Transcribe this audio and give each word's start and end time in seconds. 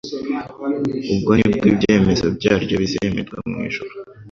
ubwo 1.13 1.31
nibwo 1.35 1.65
ibyemezo 1.71 2.25
byaryo 2.37 2.75
bizemerwa 2.81 3.37
mu 3.49 3.57
ijuru. 3.67 3.93